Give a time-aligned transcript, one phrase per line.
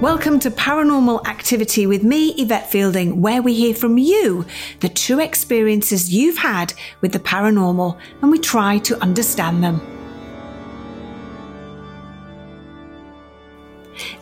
[0.00, 4.46] Welcome to Paranormal Activity with me, Yvette Fielding, where we hear from you
[4.80, 9.82] the true experiences you've had with the paranormal and we try to understand them.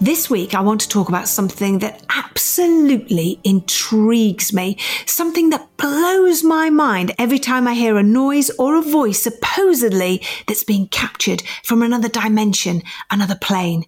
[0.01, 6.43] This week, I want to talk about something that absolutely intrigues me, something that blows
[6.43, 11.45] my mind every time I hear a noise or a voice supposedly that's being captured
[11.63, 12.83] from another dimension,
[13.13, 13.85] another plane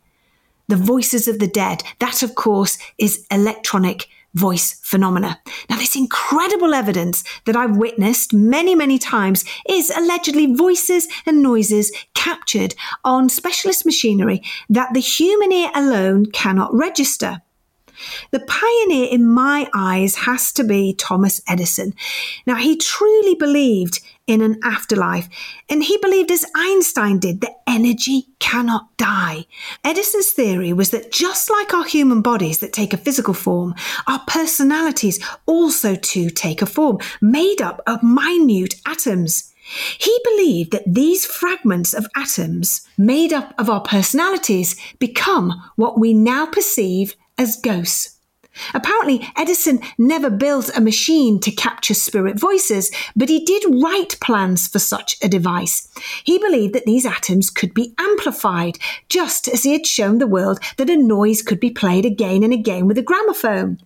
[0.70, 1.82] the voices of the dead.
[1.98, 5.40] That, of course, is electronic voice phenomena.
[5.68, 11.90] Now, this incredible evidence that I've witnessed many, many times is allegedly voices and noises
[12.14, 17.42] captured on specialist machinery that the human ear alone cannot register.
[18.30, 21.92] The pioneer in my eyes has to be Thomas Edison.
[22.46, 25.28] Now, he truly believed in an afterlife,
[25.68, 29.46] and he believed, as Einstein did, that energy cannot die.
[29.84, 33.74] Edison's theory was that just like our human bodies that take a physical form,
[34.06, 39.52] our personalities also too take a form, made up of minute atoms.
[39.98, 46.12] He believed that these fragments of atoms, made up of our personalities, become what we
[46.12, 48.09] now perceive as ghosts.
[48.74, 54.66] Apparently, Edison never built a machine to capture spirit voices, but he did write plans
[54.68, 55.88] for such a device.
[56.24, 58.78] He believed that these atoms could be amplified,
[59.08, 62.52] just as he had shown the world that a noise could be played again and
[62.52, 63.78] again with a gramophone.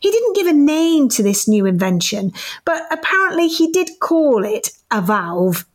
[0.00, 2.32] He didn't give a name to this new invention,
[2.64, 5.66] but apparently he did call it a valve.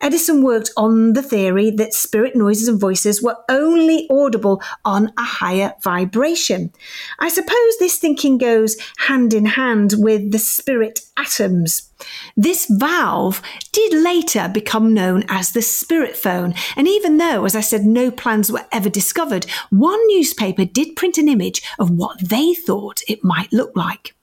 [0.00, 5.22] Edison worked on the theory that spirit noises and voices were only audible on a
[5.22, 6.72] higher vibration.
[7.18, 11.90] I suppose this thinking goes hand in hand with the spirit atoms.
[12.36, 13.40] This valve
[13.72, 18.10] did later become known as the spirit phone, and even though, as I said, no
[18.10, 23.24] plans were ever discovered, one newspaper did print an image of what they thought it
[23.24, 24.15] might look like.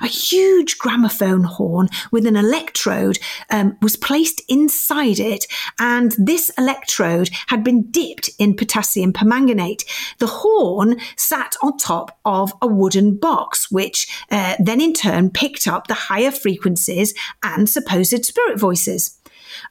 [0.00, 3.18] A huge gramophone horn with an electrode
[3.50, 5.46] um, was placed inside it,
[5.78, 9.84] and this electrode had been dipped in potassium permanganate.
[10.18, 15.66] The horn sat on top of a wooden box, which uh, then in turn picked
[15.66, 19.18] up the higher frequencies and supposed spirit voices.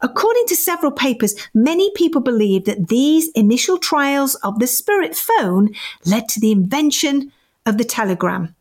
[0.01, 5.69] According to several papers, many people believe that these initial trials of the spirit phone
[6.05, 7.31] led to the invention
[7.65, 8.55] of the telegram.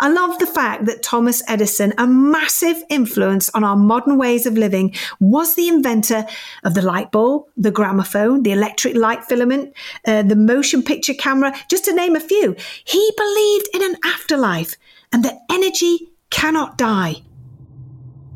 [0.00, 4.54] I love the fact that Thomas Edison, a massive influence on our modern ways of
[4.54, 6.26] living, was the inventor
[6.64, 9.74] of the light bulb, the gramophone, the electric light filament,
[10.06, 12.56] uh, the motion picture camera, just to name a few.
[12.84, 14.74] He believed in an afterlife
[15.12, 17.22] and that energy cannot die.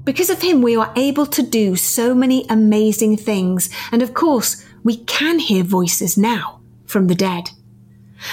[0.05, 3.71] Because of him, we are able to do so many amazing things.
[3.93, 7.51] And of course, we can hear voices now from the dead.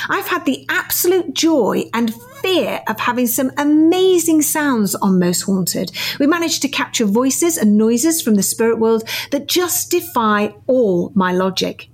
[0.08, 5.92] I've had the absolute joy and fear of having some amazing sounds on Most Haunted.
[6.20, 11.12] We managed to capture voices and noises from the spirit world that just defy all
[11.16, 11.90] my logic.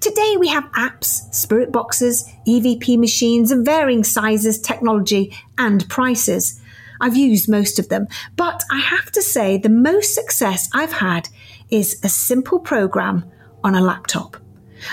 [0.00, 6.60] Today we have apps, spirit boxes, EVP machines of varying sizes, technology, and prices.
[7.00, 8.06] I've used most of them,
[8.36, 11.28] but I have to say the most success I've had
[11.70, 13.24] is a simple program
[13.64, 14.36] on a laptop.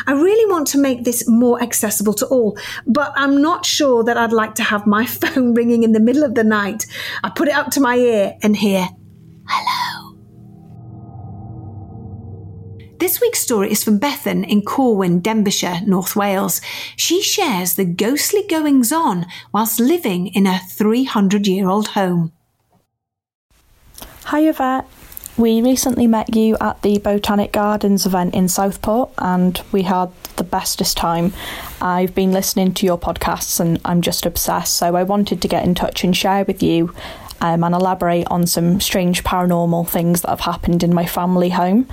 [0.08, 4.18] I really want to make this more accessible to all, but I'm not sure that
[4.18, 6.86] I'd like to have my phone ringing in the middle of the night.
[7.24, 8.88] I put it up to my ear and hear,
[9.48, 10.06] hello.
[12.98, 16.62] This week's story is from Bethan in Corwen, Denbighshire, North Wales.
[16.96, 22.32] She shares the ghostly goings on whilst living in a 300 year old home.
[24.24, 24.88] Hi, Yvette.
[25.38, 30.46] We recently met you at the Botanic Gardens event in Southport, and we had the
[30.46, 31.34] bestest time.
[31.82, 35.66] I've been listening to your podcasts and I'm just obsessed, so I wanted to get
[35.66, 36.94] in touch and share with you
[37.42, 41.88] um, and elaborate on some strange paranormal things that have happened in my family home.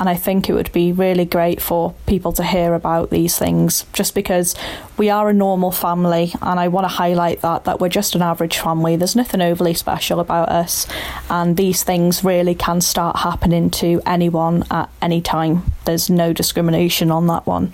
[0.00, 3.86] And I think it would be really great for people to hear about these things
[3.92, 4.56] just because
[4.98, 8.22] we are a normal family and I want to highlight that that we're just an
[8.22, 8.96] average family.
[8.96, 10.86] There's nothing overly special about us
[11.30, 15.62] and these things really can start happening to anyone at any time.
[15.84, 17.72] There's no discrimination on that one.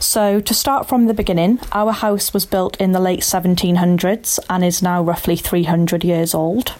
[0.00, 4.64] So to start from the beginning, our house was built in the late 1700s and
[4.64, 6.74] is now roughly 300 years old.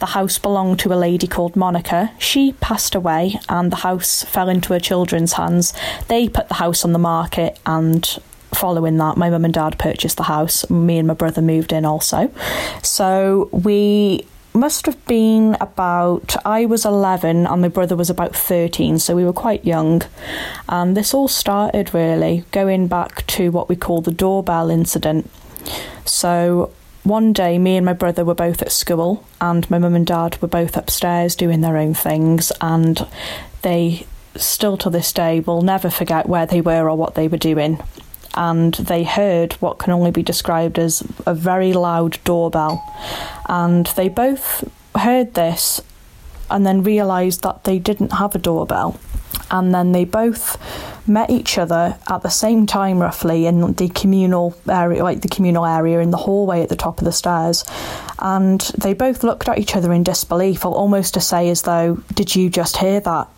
[0.00, 2.12] The house belonged to a lady called Monica.
[2.18, 5.72] She passed away and the house fell into her children's hands.
[6.08, 8.18] They put the house on the market and
[8.54, 10.68] following that, my mum and dad purchased the house.
[10.70, 12.30] Me and my brother moved in also.
[12.82, 19.00] So we must have been about I was 11 and my brother was about 13
[19.00, 20.02] so we were quite young
[20.68, 25.28] and this all started really going back to what we call the doorbell incident
[26.04, 26.72] so
[27.02, 30.40] one day me and my brother were both at school and my mum and dad
[30.40, 33.08] were both upstairs doing their own things and
[33.62, 34.06] they
[34.36, 37.82] still to this day will never forget where they were or what they were doing
[38.34, 42.82] and they heard what can only be described as a very loud doorbell.
[43.48, 45.80] And they both heard this
[46.50, 48.98] and then realised that they didn't have a doorbell.
[49.50, 50.58] And then they both
[51.06, 55.66] met each other at the same time, roughly, in the communal area, like the communal
[55.66, 57.64] area in the hallway at the top of the stairs.
[58.18, 62.34] And they both looked at each other in disbelief, almost to say, as though, Did
[62.34, 63.28] you just hear that?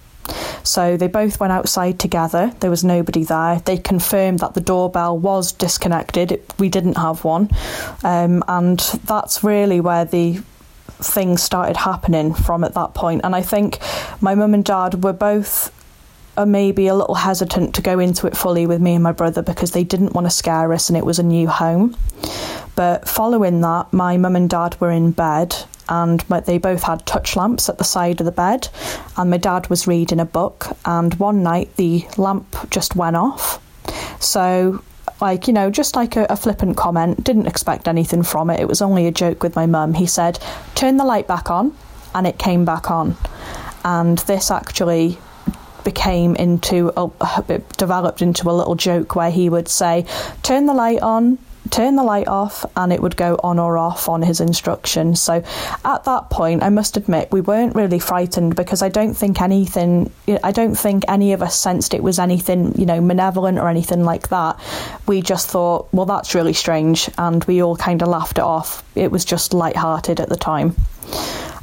[0.63, 2.53] So they both went outside together.
[2.61, 3.61] There was nobody there.
[3.61, 6.43] They confirmed that the doorbell was disconnected.
[6.59, 7.51] We didn't have one.
[8.03, 10.43] Um, and that's really where the
[10.99, 13.21] things started happening from at that point.
[13.25, 13.79] And I think
[14.21, 15.73] my mum and dad were both
[16.37, 19.43] uh, maybe a little hesitant to go into it fully with me and my brother
[19.43, 21.97] because they didn't want to scare us and it was a new home.
[22.75, 25.57] But following that, my mum and dad were in bed
[25.89, 28.69] and they both had touch lamps at the side of the bed
[29.17, 33.63] and my dad was reading a book and one night the lamp just went off.
[34.21, 34.83] So
[35.21, 38.61] like you know just like a, a, flippant comment didn't expect anything from it.
[38.61, 39.95] It was only a joke with my mum.
[39.95, 40.39] He said
[40.75, 41.77] turn the light back on
[42.15, 43.17] and it came back on.
[43.85, 45.19] And this actually
[45.85, 50.05] became into a, developed into a little joke where he would say
[50.43, 51.39] turn the light on
[51.71, 55.21] turn the light off and it would go on or off on his instructions.
[55.21, 55.43] So
[55.85, 60.11] at that point, I must admit, we weren't really frightened because I don't think anything,
[60.43, 64.05] I don't think any of us sensed it was anything, you know, malevolent or anything
[64.05, 64.59] like that.
[65.07, 67.11] We just thought, well, that's really strange.
[67.19, 68.85] And we all kind of laughed it off.
[68.95, 70.75] It was just light-hearted at the time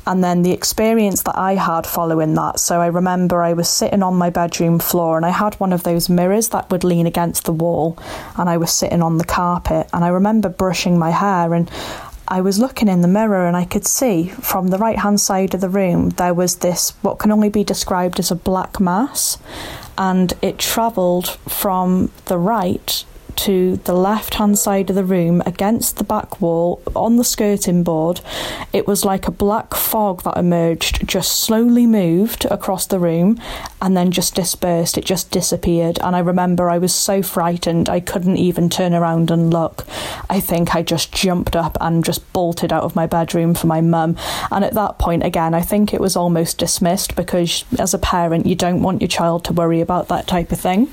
[0.05, 2.59] and then the experience that I had following that.
[2.59, 5.83] So I remember I was sitting on my bedroom floor and I had one of
[5.83, 7.97] those mirrors that would lean against the wall,
[8.37, 9.87] and I was sitting on the carpet.
[9.93, 11.69] And I remember brushing my hair and
[12.27, 15.53] I was looking in the mirror and I could see from the right hand side
[15.53, 19.37] of the room there was this, what can only be described as a black mass,
[19.97, 23.03] and it travelled from the right
[23.37, 27.83] to the left hand side of the room against the back wall on the skirting
[27.83, 28.21] board.
[28.71, 33.39] It was like a black fog that emerged, just slowly moved across the room
[33.81, 34.97] and then just dispersed.
[34.97, 35.99] It just disappeared.
[36.01, 39.85] And I remember I was so frightened I couldn't even turn around and look.
[40.29, 43.81] I think I just jumped up and just bolted out of my bedroom for my
[43.81, 44.17] mum.
[44.51, 48.45] And at that point, again, I think it was almost dismissed because as a parent,
[48.45, 50.91] you don't want your child to worry about that type of thing.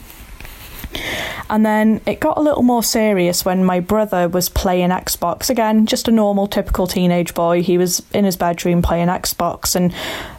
[1.49, 5.51] And then it got a little more serious when my brother was playing Xbox.
[5.51, 7.63] Again, just a normal, typical teenage boy.
[7.63, 9.75] He was in his bedroom playing Xbox.
[9.75, 9.95] And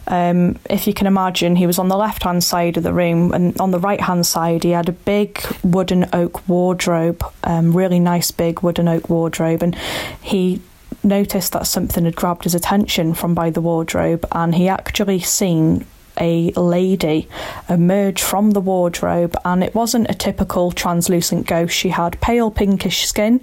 [0.06, 3.32] um, if you can imagine, he was on the left hand side of the room.
[3.32, 8.00] And on the right hand side, he had a big wooden oak wardrobe, um, really
[8.00, 9.62] nice big wooden oak wardrobe.
[9.62, 9.74] And
[10.22, 10.62] he
[11.04, 15.84] noticed that something had grabbed his attention from by the wardrobe and he actually seen
[16.20, 17.28] a lady
[17.68, 21.74] emerge from the wardrobe, and it wasn't a typical translucent ghost.
[21.74, 23.40] She had pale pinkish skin.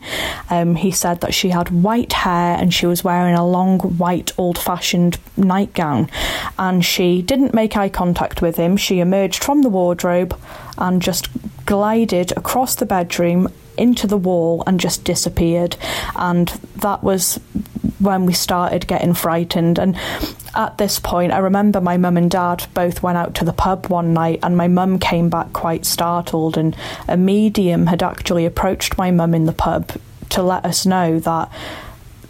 [0.49, 4.31] Um, he said that she had white hair and she was wearing a long white
[4.37, 6.09] old fashioned nightgown.
[6.57, 8.77] And she didn't make eye contact with him.
[8.77, 10.39] She emerged from the wardrobe
[10.77, 11.27] and just
[11.65, 13.47] glided across the bedroom
[13.79, 15.75] into the wall and just disappeared.
[16.15, 17.39] And that was
[17.99, 19.79] when we started getting frightened.
[19.79, 19.95] And
[20.55, 23.87] at this point, I remember my mum and dad both went out to the pub
[23.87, 26.57] one night, and my mum came back quite startled.
[26.57, 26.75] And
[27.07, 29.91] a medium had actually approached my mum in the pub
[30.29, 31.51] to let us know that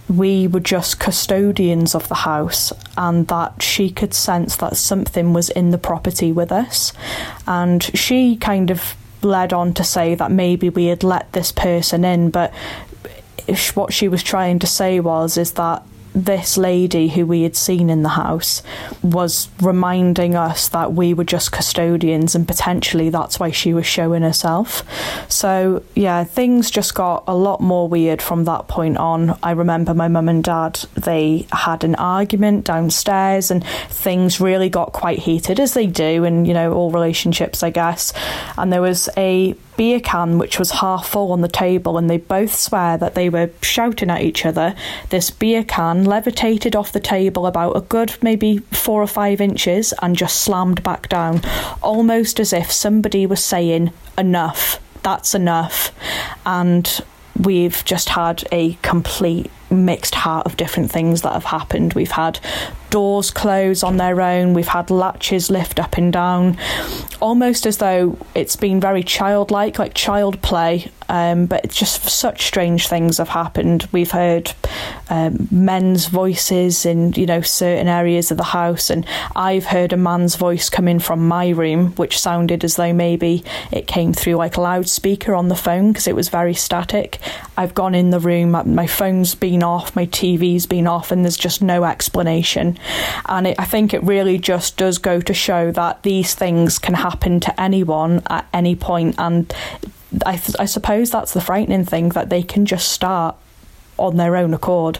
[0.08, 5.50] we were just custodians of the house and that she could sense that something was
[5.50, 6.94] in the property with us.
[7.46, 12.06] And she kind of led on to say that maybe we had let this person
[12.06, 12.54] in, but
[13.74, 15.84] what she was trying to say was is that
[16.26, 18.62] this lady who we had seen in the house
[19.02, 24.22] was reminding us that we were just custodians and potentially that's why she was showing
[24.22, 24.84] herself.
[25.32, 29.38] So, yeah, things just got a lot more weird from that point on.
[29.44, 34.94] I remember my mum and dad, they had an argument downstairs and things really got
[34.94, 38.14] quite heated as they do in, you know, all relationships, I guess.
[38.58, 42.18] And there was a beer can which was half full on the table, and they
[42.18, 44.76] both swear that they were shouting at each other.
[45.10, 49.94] This beer can levitated off the table about a good maybe four or five inches
[50.02, 51.40] and just slammed back down,
[51.82, 55.94] almost as if somebody was saying, Enough, that's enough.
[56.46, 57.00] And
[57.40, 61.94] we've just had a complete mixed heart of different things that have happened.
[61.94, 62.42] We've had
[62.90, 66.58] doors close on their own, we've had latches lift up and down,
[67.20, 70.92] almost as though it's been very childlike, like child play.
[71.12, 73.90] Um, but it's just such strange things have happened.
[73.92, 74.54] We've heard
[75.10, 79.98] um, men's voices in you know certain areas of the house, and I've heard a
[79.98, 84.36] man's voice come in from my room, which sounded as though maybe it came through
[84.36, 87.18] like a loudspeaker on the phone because it was very static.
[87.58, 91.38] I've gone in the room, my phone's been off, my TV's been off, and there's
[91.38, 92.78] just no explanation.
[93.26, 96.96] And it, I think it really just does go to show that these things can
[96.96, 99.16] happen to anyone at any point.
[99.18, 99.54] and
[100.26, 103.36] I, I suppose that's the frightening thing that they can just start
[103.98, 105.00] on their own accord,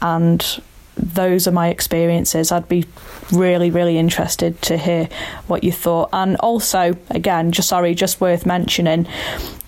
[0.00, 0.60] and
[0.96, 2.52] those are my experiences.
[2.52, 2.84] I'd be
[3.32, 5.08] really, really interested to hear
[5.46, 6.10] what you thought.
[6.12, 9.06] And also, again, just sorry, just worth mentioning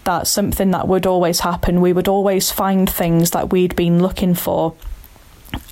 [0.04, 1.80] that something that would always happen.
[1.80, 4.74] We would always find things that we'd been looking for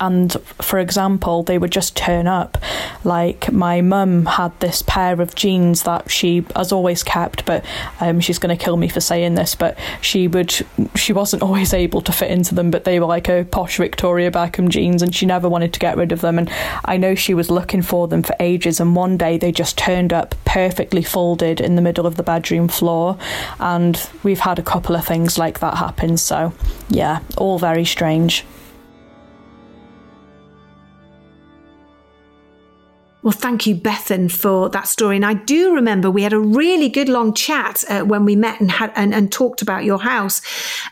[0.00, 2.58] and for example they would just turn up.
[3.04, 7.64] Like my mum had this pair of jeans that she has always kept but
[8.00, 10.52] um, she's going to kill me for saying this but she would
[10.94, 14.30] she wasn't always able to fit into them but they were like a posh Victoria
[14.30, 16.38] Beckham jeans and she never wanted to get rid of them.
[16.38, 16.50] And
[16.84, 20.12] I know she was looking for them for ages and one day they just turned
[20.12, 23.18] up perfectly folded in the middle of the bedroom floor.
[23.58, 26.52] And we've had a couple of things like that happen so
[26.88, 28.44] yeah all very strange
[33.22, 35.14] Well, thank you, Bethan, for that story.
[35.16, 38.60] And I do remember we had a really good long chat uh, when we met
[38.60, 40.42] and had and, and talked about your house.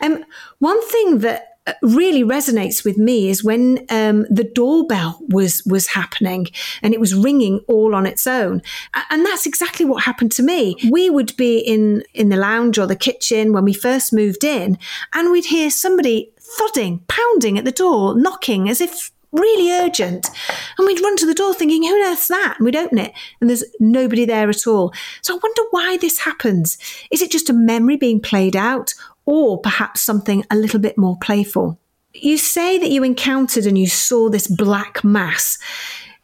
[0.01, 0.23] Um,
[0.59, 5.87] one thing that uh, really resonates with me is when um, the doorbell was was
[5.87, 6.47] happening
[6.81, 8.63] and it was ringing all on its own
[9.11, 12.87] and that's exactly what happened to me we would be in in the lounge or
[12.87, 14.75] the kitchen when we first moved in
[15.13, 20.29] and we'd hear somebody thudding pounding at the door knocking as if really urgent.
[20.77, 22.55] And we'd run to the door thinking, who on earth's that?
[22.57, 24.93] And we'd open it and there's nobody there at all.
[25.21, 26.77] So I wonder why this happens.
[27.11, 28.93] Is it just a memory being played out
[29.25, 31.79] or perhaps something a little bit more playful?
[32.13, 35.57] You say that you encountered and you saw this black mass.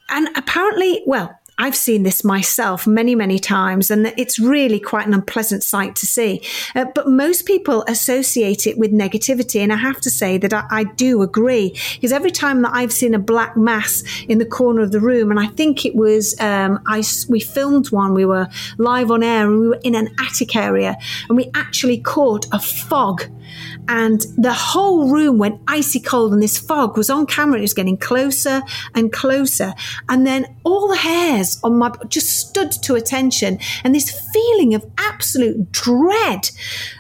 [0.10, 5.14] And apparently, well, I've seen this myself many, many times, and it's really quite an
[5.14, 6.42] unpleasant sight to see.
[6.76, 9.62] Uh, but most people associate it with negativity.
[9.62, 12.94] And I have to say that I, I, do agree, because every time that I've
[12.94, 16.40] seen a black mass in the corner of the room, and I think it was,
[16.40, 18.48] um, I, we filmed one, we were
[18.78, 20.96] live on air, and we were in an attic area,
[21.28, 23.24] and we actually caught a fog
[23.88, 27.74] and the whole room went icy cold and this fog was on camera it was
[27.74, 28.62] getting closer
[28.96, 29.74] and closer.
[30.10, 34.86] And then all the hairs on my just stood to attention and this feeling of
[34.98, 36.50] absolute dread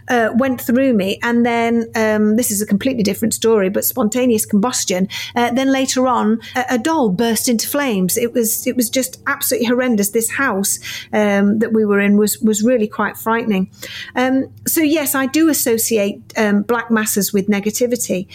[0.09, 1.19] uh, went through me.
[1.23, 5.07] And then um, this is a completely different story but spontaneous combustion.
[5.35, 8.17] Uh, then later on a, a, doll burst into flames.
[8.17, 10.09] It was it was just absolutely horrendous.
[10.09, 10.79] This house
[11.11, 13.69] um, that we were in was was really quite frightening.
[14.15, 18.27] Um, so yes I do associate um, black masses with negativity.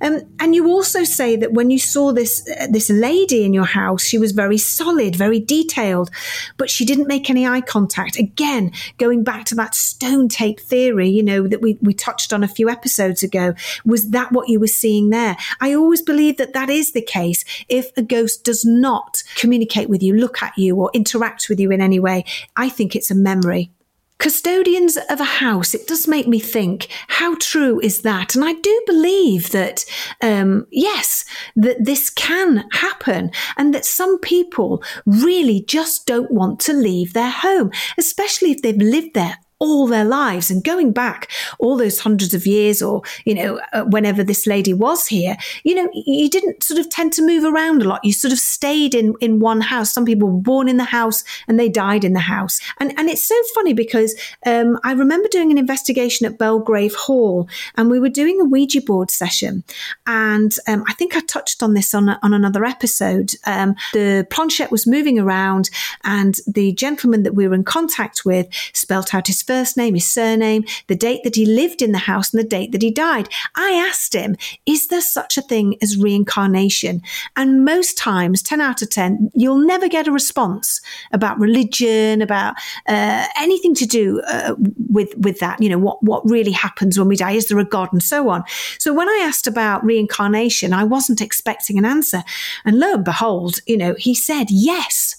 [0.00, 3.64] Um, and you also say that when you saw this uh, this lady in your
[3.64, 6.10] house, she was very solid, very detailed,
[6.56, 8.18] but she didn't make any eye contact.
[8.18, 12.44] Again, going back to that stone tape theory, you know that we we touched on
[12.44, 13.54] a few episodes ago.
[13.84, 15.36] Was that what you were seeing there?
[15.60, 17.44] I always believe that that is the case.
[17.68, 21.70] If a ghost does not communicate with you, look at you, or interact with you
[21.70, 22.24] in any way,
[22.56, 23.70] I think it's a memory.
[24.18, 28.34] Custodians of a house, it does make me think, how true is that?
[28.34, 29.84] And I do believe that,
[30.22, 36.72] um, yes, that this can happen and that some people really just don't want to
[36.72, 40.50] leave their home, especially if they've lived there all their lives.
[40.50, 44.74] And going back all those hundreds of years or, you know, uh, whenever this lady
[44.74, 48.04] was here, you know, you didn't sort of tend to move around a lot.
[48.04, 49.92] You sort of stayed in, in one house.
[49.92, 52.60] Some people were born in the house and they died in the house.
[52.78, 57.48] And, and it's so funny because um, I remember doing an investigation at Belgrave Hall
[57.76, 59.64] and we were doing a Ouija board session.
[60.06, 63.32] And um, I think I touched on this on, a, on another episode.
[63.46, 65.70] Um, the planchette was moving around
[66.04, 70.10] and the gentleman that we were in contact with spelt out his first name, his
[70.10, 73.28] surname, the date that he lived in the house, and the date that he died.
[73.54, 74.36] I asked him,
[74.66, 77.02] Is there such a thing as reincarnation?
[77.36, 80.80] And most times, 10 out of 10, you'll never get a response
[81.12, 82.54] about religion, about
[82.88, 84.54] uh, anything to do uh,
[84.88, 85.62] with, with that.
[85.62, 87.32] You know, what, what really happens when we die?
[87.32, 87.88] Is there a God?
[87.92, 88.44] And so on.
[88.78, 92.22] So when I asked about reincarnation, I wasn't expecting an answer.
[92.64, 95.15] And lo and behold, you know, he said yes.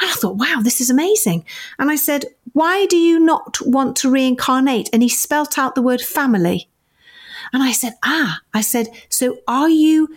[0.00, 1.44] And I thought, wow, this is amazing.
[1.78, 4.88] And I said, why do you not want to reincarnate?
[4.92, 6.68] And he spelt out the word family.
[7.52, 10.08] And I said, ah, I said, so are you,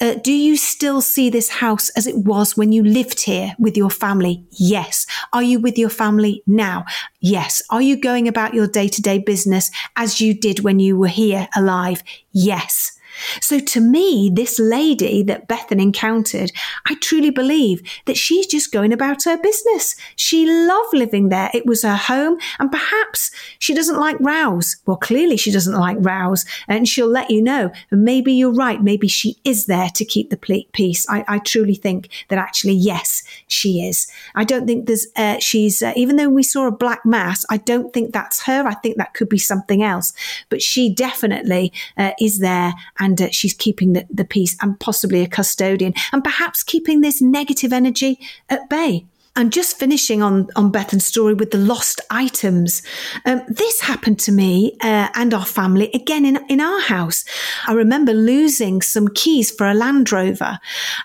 [0.00, 3.76] uh, do you still see this house as it was when you lived here with
[3.76, 4.44] your family?
[4.52, 5.06] Yes.
[5.32, 6.84] Are you with your family now?
[7.20, 7.62] Yes.
[7.70, 11.08] Are you going about your day to day business as you did when you were
[11.08, 12.02] here alive?
[12.32, 12.97] Yes.
[13.40, 16.52] So to me, this lady that Bethan encountered,
[16.86, 19.94] I truly believe that she's just going about her business.
[20.16, 21.50] She loved living there.
[21.54, 22.38] It was her home.
[22.58, 24.76] And perhaps she doesn't like rows.
[24.86, 27.70] Well, clearly she doesn't like rows and she'll let you know.
[27.90, 28.82] And maybe you're right.
[28.82, 31.06] Maybe she is there to keep the peace.
[31.08, 34.06] I, I truly think that actually, yes, she is.
[34.34, 37.56] I don't think there's, uh, she's, uh, even though we saw a black mass, I
[37.56, 38.66] don't think that's her.
[38.66, 40.12] I think that could be something else.
[40.48, 44.78] But she definitely uh, is there and and uh, she's keeping the, the peace and
[44.78, 49.06] possibly a custodian and perhaps keeping this negative energy at bay.
[49.34, 52.82] And just finishing on, on Bethan's story with the lost items.
[53.24, 57.24] Um, this happened to me uh, and our family again in, in our house.
[57.68, 60.58] I remember losing some keys for a Land Rover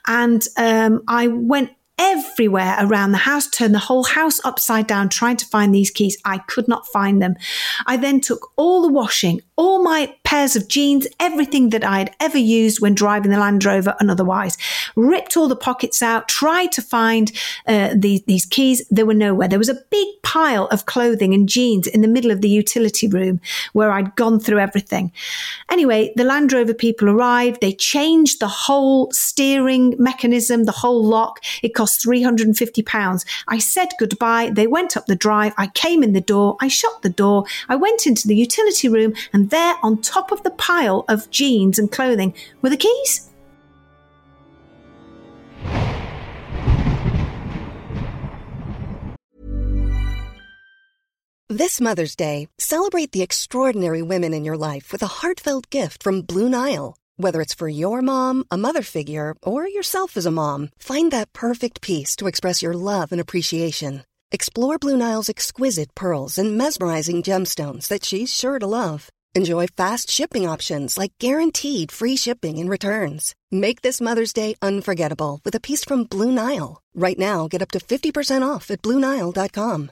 [0.07, 1.69] and um, I went
[2.00, 6.18] everywhere around the house, turned the whole house upside down trying to find these keys.
[6.25, 7.35] I could not find them.
[7.85, 12.16] I then took all the washing, all my pairs of jeans, everything that I had
[12.20, 14.57] ever used when driving the Land Rover and otherwise,
[14.96, 17.31] ripped all the pockets out, tried to find
[17.68, 18.83] uh, the, these keys.
[18.89, 19.48] There were nowhere.
[19.48, 23.07] There was a big pile of clothing and jeans in the middle of the utility
[23.07, 23.39] room
[23.74, 25.11] where I'd gone through everything.
[25.70, 27.61] Anyway, the Land Rover people arrived.
[27.61, 31.39] They changed the whole steering mechanism, the whole lock.
[31.61, 33.25] It cost £350.
[33.48, 34.50] I said goodbye.
[34.51, 35.53] They went up the drive.
[35.57, 36.57] I came in the door.
[36.59, 37.46] I shut the door.
[37.70, 39.13] I went into the utility room
[39.44, 43.29] and there on top of the pile of jeans and clothing were the keys.
[51.50, 56.22] This Mother's Day, celebrate the extraordinary women in your life with a heartfelt gift from
[56.22, 56.96] Blue Nile.
[57.18, 61.34] Whether it's for your mom, a mother figure, or yourself as a mom, find that
[61.34, 64.03] perfect piece to express your love and appreciation.
[64.32, 69.10] Explore Blue Nile's exquisite pearls and mesmerizing gemstones that she's sure to love.
[69.35, 73.33] Enjoy fast shipping options like guaranteed free shipping and returns.
[73.51, 76.83] Make this Mother's Day unforgettable with a piece from Blue Nile.
[76.93, 79.91] Right now, get up to 50% off at BlueNile.com.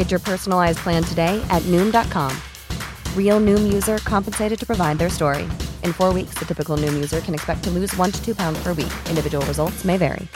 [0.00, 2.34] Get your personalized plan today at Noom.com.
[3.14, 5.42] Real Noom user compensated to provide their story.
[5.84, 8.62] In four weeks, the typical Noom user can expect to lose one to two pounds
[8.62, 8.90] per week.
[9.10, 10.26] Individual results may vary.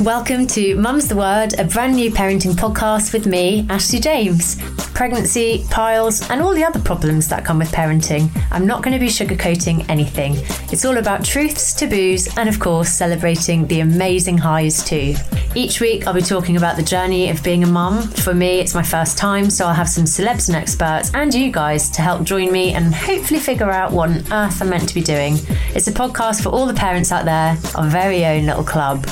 [0.00, 4.56] Welcome to Mum's the Word, a brand new parenting podcast with me, Ashley James.
[4.98, 8.28] Pregnancy, piles, and all the other problems that come with parenting.
[8.50, 10.34] I'm not going to be sugarcoating anything.
[10.72, 15.14] It's all about truths, taboos, and of course, celebrating the amazing highs too.
[15.54, 18.02] Each week, I'll be talking about the journey of being a mum.
[18.08, 21.52] For me, it's my first time, so I'll have some celebs and experts and you
[21.52, 24.96] guys to help join me and hopefully figure out what on earth I'm meant to
[24.96, 25.34] be doing.
[25.76, 29.06] It's a podcast for all the parents out there, our very own little club.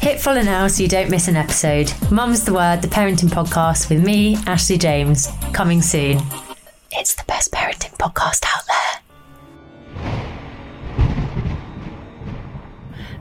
[0.00, 1.92] Hit follow now so you don't miss an episode.
[2.10, 6.18] Mum's the Word, the parenting podcast with me, Ashley James, coming soon.
[6.92, 8.69] It's the best parenting podcast out there.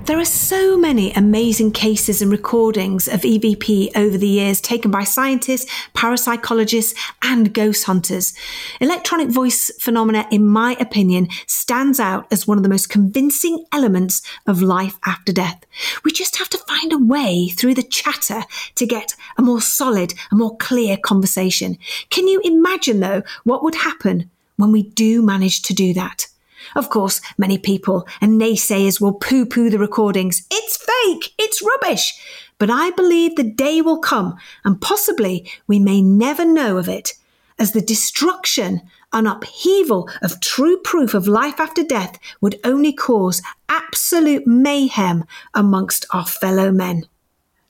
[0.10, 5.04] There are so many amazing cases and recordings of EVP over the years taken by
[5.04, 8.34] scientists, parapsychologists, and ghost hunters.
[8.82, 14.24] Electronic voice phenomena, in my opinion, stands out as one of the most convincing elements
[14.48, 15.64] of life after death.
[16.04, 18.46] We just have to find a way through the chatter
[18.78, 21.78] to get a more solid, a more clear conversation.
[22.10, 26.30] Can you imagine, though, what would happen when we do manage to do that?
[26.76, 30.46] Of course, many people and naysayers will poo poo the recordings.
[30.52, 32.20] It's fake, it's rubbish.
[32.58, 37.14] But I believe the day will come, and possibly we may never know of it,
[37.58, 43.42] as the destruction and upheaval of true proof of life after death would only cause
[43.68, 47.06] absolute mayhem amongst our fellow men.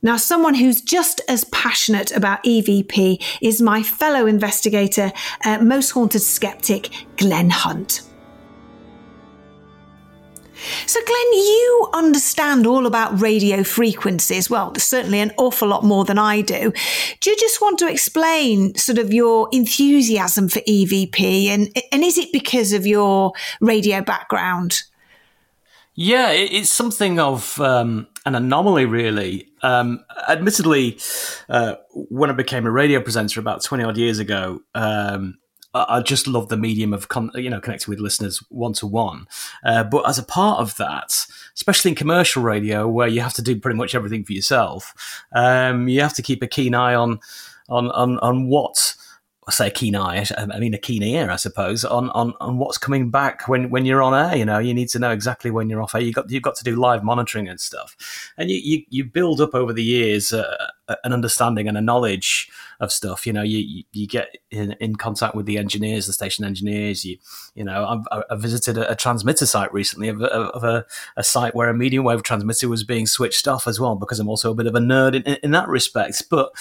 [0.01, 5.11] Now, someone who's just as passionate about EVP is my fellow investigator,
[5.43, 8.08] uh, most haunted skeptic, Glen Hunt.
[10.85, 14.49] So, Glen, you understand all about radio frequencies.
[14.49, 16.73] Well, certainly an awful lot more than I do.
[17.21, 21.45] Do you just want to explain sort of your enthusiasm for EVP?
[21.45, 24.83] And, and is it because of your radio background?
[25.95, 29.49] Yeah, it's something of um, an anomaly, really.
[29.61, 30.97] Um, admittedly,
[31.49, 35.39] uh, when I became a radio presenter about 20 odd years ago, um,
[35.87, 39.27] I just love the medium of con- you know connecting with listeners one to one.
[39.63, 43.59] But as a part of that, especially in commercial radio, where you have to do
[43.59, 44.93] pretty much everything for yourself,
[45.33, 47.19] um, you have to keep a keen eye on
[47.69, 48.95] on on, on what
[49.49, 52.77] I say keen eye, I mean a keen ear, I suppose, on, on, on what's
[52.77, 54.37] coming back when, when you're on air.
[54.37, 56.01] You know, you need to know exactly when you're off air.
[56.01, 59.41] You got you've got to do live monitoring and stuff, and you you, you build
[59.41, 60.67] up over the years uh,
[61.03, 62.49] an understanding and a knowledge
[62.79, 63.27] of stuff.
[63.27, 67.05] You know, you you get in, in contact with the engineers, the station engineers.
[67.05, 67.17] You
[67.55, 70.85] you know, I, I visited a, a, transmitter site recently of, a, of a,
[71.17, 74.29] a, site where a medium wave transmitter was being switched off as well because I'm
[74.29, 76.23] also a bit of a nerd in, in that respect.
[76.29, 76.51] But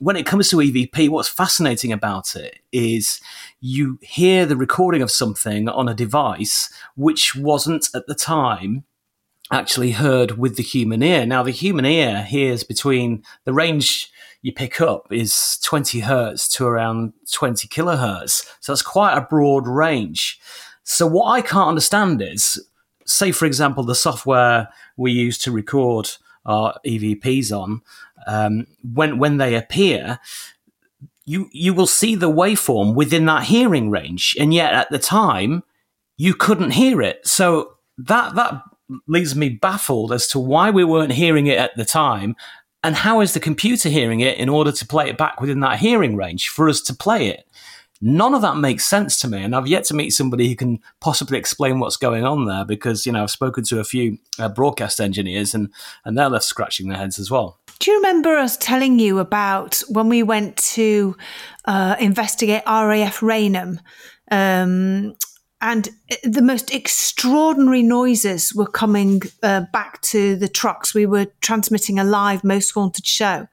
[0.00, 3.20] when it comes to EVP, what's fascinating about it is
[3.60, 8.84] you hear the recording of something on a device which wasn't at the time
[9.50, 11.26] actually heard with the human ear.
[11.26, 14.10] Now, the human ear hears between the range
[14.42, 18.46] you pick up is 20 hertz to around 20 kilohertz.
[18.60, 20.38] So that's quite a broad range.
[20.84, 22.64] So, what I can't understand is,
[23.04, 26.10] say, for example, the software we use to record
[26.44, 27.82] our EVPs on,
[28.28, 30.20] um, when, when they appear,
[31.24, 34.36] you, you will see the waveform within that hearing range.
[34.38, 35.64] And yet at the time,
[36.16, 37.26] you couldn't hear it.
[37.26, 38.62] So that, that
[39.06, 42.36] leaves me baffled as to why we weren't hearing it at the time
[42.82, 45.78] and how is the computer hearing it in order to play it back within that
[45.78, 47.46] hearing range for us to play it?
[48.00, 50.80] None of that makes sense to me and i've yet to meet somebody who can
[51.00, 54.50] possibly explain what's going on there because you know i've spoken to a few uh,
[54.50, 55.72] broadcast engineers and
[56.04, 57.58] and they're left scratching their heads as well.
[57.78, 61.16] Do you remember us telling you about when we went to
[61.66, 63.80] uh, investigate raf raynham?
[64.30, 65.14] Um,
[65.62, 65.88] and
[66.22, 70.94] the most extraordinary noises were coming uh, back to the trucks.
[70.94, 73.48] We were transmitting a live Most Haunted show.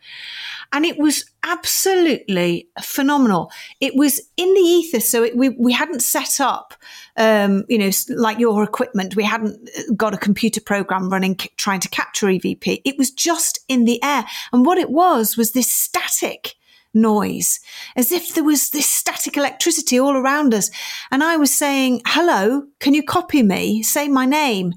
[0.74, 3.52] And it was absolutely phenomenal.
[3.80, 6.74] It was in the ether, so it, we, we hadn't set up,
[7.16, 9.16] um, you know, like your equipment.
[9.16, 12.82] We hadn't uh, got a computer program running trying to capture EVP.
[12.84, 14.26] It was just in the air.
[14.52, 16.56] And what it was was this static
[16.94, 17.60] noise,
[17.96, 20.70] as if there was this static electricity all around us.
[21.12, 23.84] And I was saying, hello, can you copy me?
[23.84, 24.74] Say my name,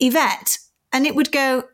[0.00, 0.58] Yvette.
[0.92, 1.64] And it would go,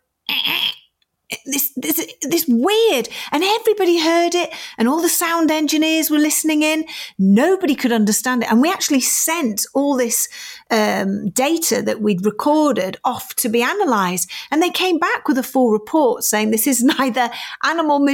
[1.45, 3.09] this, this, this weird.
[3.33, 6.85] And everybody heard it, and all the sound engineers were listening in.
[7.19, 8.51] Nobody could understand it.
[8.51, 10.29] And we actually sent all this
[10.71, 15.43] um, data that we'd recorded off to be analysed, and they came back with a
[15.43, 17.31] full report saying this is neither
[17.65, 18.07] animal,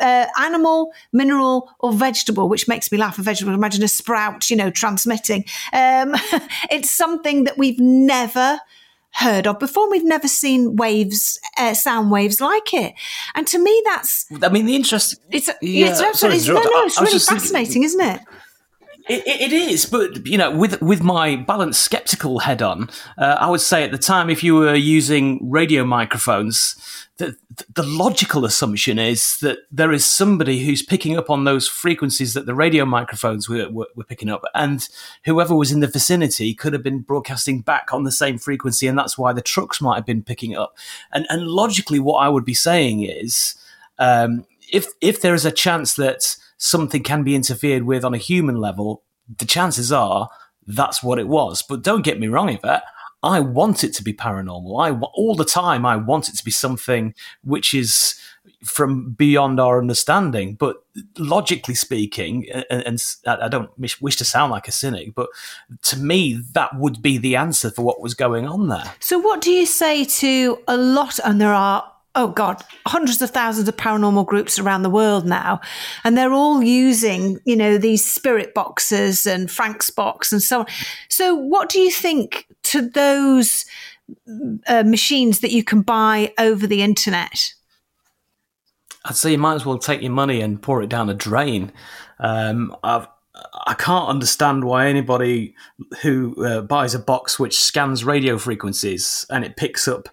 [0.00, 2.48] uh, animal, mineral, or vegetable.
[2.48, 3.18] Which makes me laugh.
[3.18, 5.44] A vegetable, imagine a sprout, you know, transmitting.
[5.72, 6.14] Um,
[6.70, 8.60] it's something that we've never
[9.12, 9.90] heard of before.
[9.90, 12.94] We've never seen waves, uh, sound waves like it.
[13.34, 14.26] And to me, that's.
[14.42, 15.20] I mean, the interest.
[15.30, 16.40] It's, yeah, it's absolutely.
[16.40, 18.20] Sorry, no, no, it's really fascinating, thinking, isn't it?
[19.10, 23.50] It, it is, but you know, with with my balanced skeptical head on, uh, I
[23.50, 26.76] would say at the time, if you were using radio microphones,
[27.16, 27.36] the
[27.74, 32.46] the logical assumption is that there is somebody who's picking up on those frequencies that
[32.46, 34.88] the radio microphones were, were, were picking up, and
[35.24, 38.96] whoever was in the vicinity could have been broadcasting back on the same frequency, and
[38.96, 40.76] that's why the trucks might have been picking up.
[41.10, 43.56] And and logically, what I would be saying is,
[43.98, 48.18] um, if if there is a chance that something can be interfered with on a
[48.18, 49.02] human level,
[49.38, 50.28] the chances are
[50.66, 51.62] that's what it was.
[51.62, 52.84] But don't get me wrong, Yvette.
[53.22, 54.80] I want it to be paranormal.
[54.80, 55.84] I all the time.
[55.84, 58.18] I want it to be something which is
[58.64, 60.54] from beyond our understanding.
[60.54, 60.76] But
[61.18, 65.28] logically speaking, and, and I don't wish to sound like a cynic, but
[65.82, 68.94] to me, that would be the answer for what was going on there.
[69.00, 71.18] So, what do you say to a lot?
[71.24, 75.60] And there are oh god hundreds of thousands of paranormal groups around the world now.
[76.04, 80.66] And they're all using you know these spirit boxes and frank's box and so on.
[81.08, 83.64] So what do you think to those
[84.66, 87.54] uh, machines that you can buy over the internet?
[89.04, 91.72] I'd say you might as well take your money and pour it down a drain.
[92.18, 93.06] Um, I've,
[93.66, 95.54] I can't understand why anybody
[96.02, 100.08] who uh, buys a box which scans radio frequencies and it picks up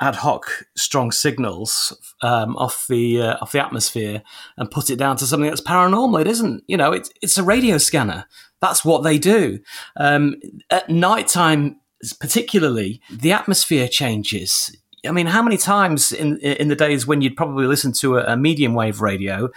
[0.00, 4.22] ad hoc strong signals um, off the uh, off the atmosphere
[4.56, 6.20] and put it down to something that's paranormal.
[6.20, 8.26] It isn't, you know, it's it's a radio scanner.
[8.60, 9.60] That's what they do.
[9.96, 10.36] Um,
[10.70, 11.80] at night time,
[12.20, 14.74] particularly, the atmosphere changes.
[15.06, 18.32] I mean, how many times in in the days when you'd probably listen to a,
[18.32, 19.48] a medium wave radio,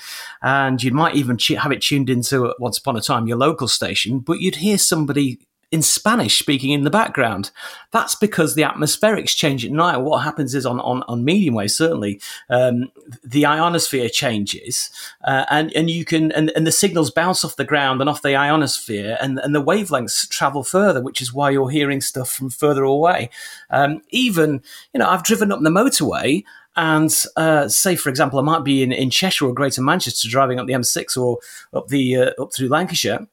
[0.42, 4.20] and you might even have it tuned into once upon a time your local station,
[4.20, 5.40] but you'd hear somebody
[5.72, 7.50] in Spanish speaking in the background.
[7.92, 9.98] That's because the atmospherics change at night.
[9.98, 12.92] What happens is on, on, on medium wave, certainly, um,
[13.24, 14.90] the ionosphere changes
[15.24, 18.22] uh, and, and you can, and, and the signals bounce off the ground and off
[18.22, 22.50] the ionosphere and, and the wavelengths travel further, which is why you're hearing stuff from
[22.50, 23.30] further away.
[23.70, 24.62] Um, even,
[24.94, 26.44] you know, I've driven up the motorway
[26.76, 30.60] and uh, say, for example, I might be in, in Cheshire or Greater Manchester driving
[30.60, 31.40] up the M6 or
[31.74, 33.28] up the uh, up through Lancashire,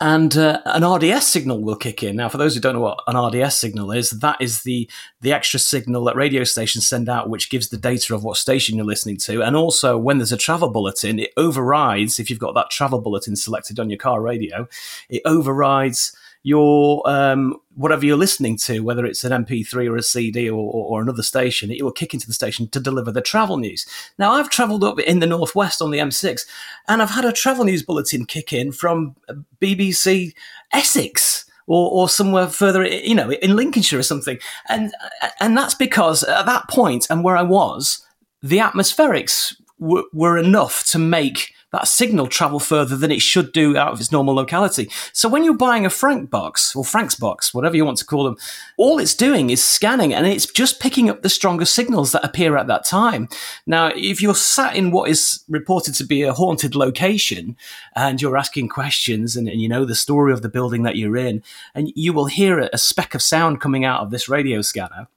[0.00, 2.16] and uh, an RDS signal will kick in.
[2.16, 4.88] Now, for those who don't know what an RDS signal is, that is the
[5.20, 8.76] the extra signal that radio stations send out, which gives the data of what station
[8.76, 9.42] you're listening to.
[9.42, 12.20] And also, when there's a travel bulletin, it overrides.
[12.20, 14.68] If you've got that travel bulletin selected on your car radio,
[15.08, 16.14] it overrides
[16.46, 20.86] your um, whatever you're listening to, whether it's an MP3 or a CD or, or,
[20.86, 23.84] or, another station, it will kick into the station to deliver the travel news.
[24.16, 26.46] Now, I've travelled up in the northwest on the M6,
[26.86, 29.16] and I've had a travel news bulletin kick in from
[29.60, 30.34] BBC
[30.72, 31.42] Essex.
[31.68, 34.92] Or, or somewhere further, you know, in Lincolnshire or something, and
[35.40, 38.06] and that's because at that point and where I was,
[38.40, 43.92] the atmospherics were enough to make that signal travel further than it should do out
[43.92, 44.90] of its normal locality.
[45.12, 48.24] So when you're buying a Frank box or Frank's box, whatever you want to call
[48.24, 48.36] them,
[48.78, 52.56] all it's doing is scanning and it's just picking up the stronger signals that appear
[52.56, 53.28] at that time.
[53.66, 57.56] Now, if you're sat in what is reported to be a haunted location
[57.94, 61.16] and you're asking questions and, and you know the story of the building that you're
[61.16, 61.42] in,
[61.74, 65.08] and you will hear a, a speck of sound coming out of this radio scanner,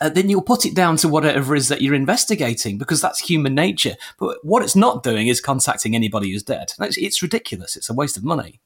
[0.00, 3.54] uh, then you'll put it down to whatever is that you're investigating because that's human
[3.54, 3.96] nature.
[4.18, 6.72] But what it's not doing is contacting anybody who's dead.
[6.80, 7.76] It's, it's ridiculous.
[7.76, 8.60] It's a waste of money.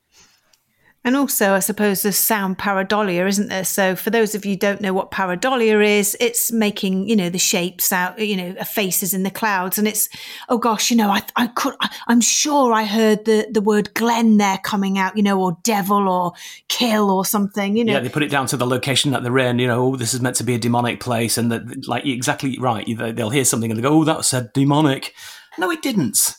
[1.04, 3.64] And also, I suppose there's sound pareidolia, isn't there?
[3.64, 7.38] So, for those of you don't know what pareidolia is, it's making you know the
[7.38, 10.08] shapes out, you know, faces in the clouds, and it's
[10.48, 13.92] oh gosh, you know, I I could I, am sure I heard the the word
[13.94, 16.34] Glen there coming out, you know, or devil or
[16.68, 17.94] kill or something, you know.
[17.94, 19.58] Yeah, they put it down to the location that they're in.
[19.58, 22.58] You know, oh, this is meant to be a demonic place, and that like exactly
[22.60, 22.86] right.
[22.86, 25.14] They'll hear something and they go, oh, that said demonic.
[25.58, 26.36] No, it didn't.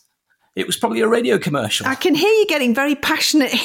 [0.55, 1.87] It was probably a radio commercial.
[1.87, 3.51] I can hear you getting very passionate.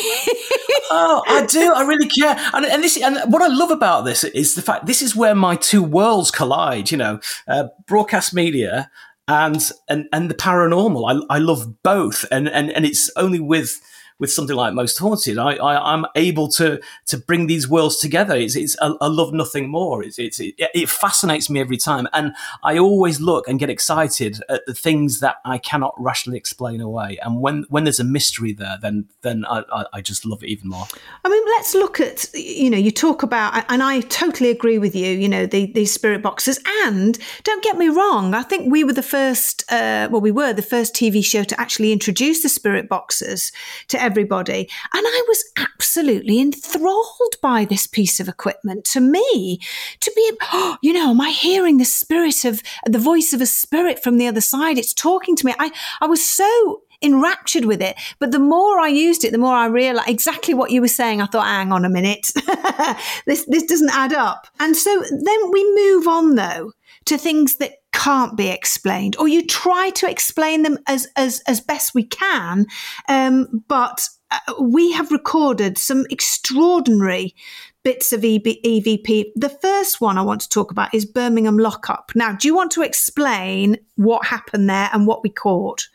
[0.91, 1.73] oh, I do.
[1.73, 2.35] I really care.
[2.55, 5.35] And, and this, and what I love about this is the fact this is where
[5.35, 6.91] my two worlds collide.
[6.91, 8.91] You know, uh, broadcast media
[9.29, 11.27] and and and the paranormal.
[11.31, 13.81] I I love both, and and and it's only with
[14.19, 18.35] with something like Most Haunted, I, I am able to to bring these worlds together.
[18.35, 20.03] It's, it's I, love nothing more.
[20.03, 24.41] It's, it's it, it, fascinates me every time, and I always look and get excited
[24.49, 27.19] at the things that I cannot rationally explain away.
[27.23, 30.49] And when when there's a mystery there, then then I, I, I just love it
[30.49, 30.87] even more.
[31.25, 34.97] I mean, let's look at you know you talk about, and I totally agree with
[34.97, 35.07] you.
[35.07, 38.35] You know the, these spirit boxes, and don't get me wrong.
[38.35, 39.65] I think we were the first.
[39.71, 43.53] Uh, well, we were the first TV show to actually introduce the spirit boxes
[43.89, 44.67] to everybody.
[44.95, 48.87] And I was absolutely enthralled by this piece of equipment.
[48.87, 49.61] To me,
[50.01, 53.47] to be, oh, you know, am I hearing the spirit of the voice of a
[53.47, 54.79] spirit from the other side?
[54.79, 55.55] It's talking to me.
[55.59, 57.97] I, I was so enraptured with it.
[58.19, 61.21] But the more I used it, the more I realized exactly what you were saying.
[61.21, 62.31] I thought, hang on a minute,
[63.27, 64.49] this this doesn't add up.
[64.59, 66.73] And so then we move on though
[67.05, 71.61] to things that can't be explained, or you try to explain them as as as
[71.61, 72.67] best we can,
[73.09, 74.09] um, but.
[74.31, 77.35] Uh, we have recorded some extraordinary
[77.83, 79.25] bits of EVP.
[79.35, 82.13] The first one I want to talk about is Birmingham lockup.
[82.15, 85.89] Now, do you want to explain what happened there and what we caught?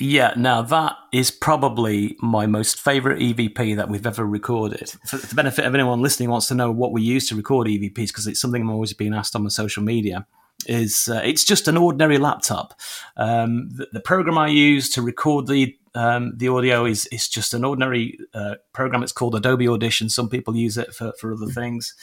[0.00, 4.90] Yeah, now that is probably my most favourite EVP that we've ever recorded.
[5.06, 8.08] For the benefit of anyone listening wants to know what we use to record EVPs,
[8.08, 10.26] because it's something I'm always being asked on my social media
[10.66, 12.74] is uh, it's just an ordinary laptop.
[13.16, 17.54] Um, the, the, program I use to record the um, the audio is is just
[17.54, 19.02] an ordinary uh, program.
[19.02, 20.08] It's called Adobe Audition.
[20.08, 21.94] Some people use it for, for other things.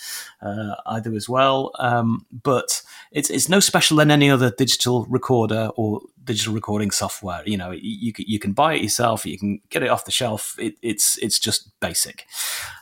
[0.42, 5.06] Uh, I do as well, um, but it's it's no special than any other digital
[5.06, 7.44] recorder or digital recording software.
[7.46, 9.26] You know, you, you, you can buy it yourself.
[9.26, 10.56] You can get it off the shelf.
[10.58, 12.26] It, it's it's just basic.